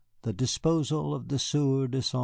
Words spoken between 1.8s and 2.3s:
DE ST.